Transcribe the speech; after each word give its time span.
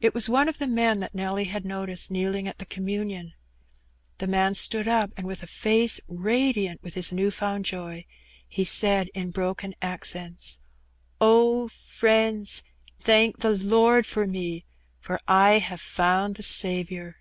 It 0.00 0.14
was 0.14 0.30
one 0.30 0.48
of 0.48 0.56
the 0.56 0.66
men 0.66 1.00
that 1.00 1.14
Nelly 1.14 1.44
had 1.44 1.66
noticed 1.66 2.10
kneeling 2.10 2.48
at 2.48 2.56
the 2.56 2.64
communion. 2.64 3.34
The 4.16 4.26
man 4.26 4.54
stood 4.54 4.88
up, 4.88 5.10
and 5.14 5.26
with 5.26 5.42
a 5.42 5.46
face 5.46 6.00
radiant 6.08 6.82
with 6.82 6.94
his 6.94 7.12
new 7.12 7.30
found 7.30 7.66
joy, 7.66 8.06
he 8.48 8.64
said 8.64 9.10
in 9.12 9.30
broken 9.30 9.74
accents— 9.82 10.60
'^Oh, 11.20 11.70
friends, 11.70 12.62
thank 12.98 13.40
the 13.40 13.50
Lord 13.50 14.06
for 14.06 14.26
me, 14.26 14.64
for 15.00 15.20
I 15.28 15.58
have 15.58 15.82
found 15.82 16.36
the 16.36 16.42
Saviour 16.42 17.16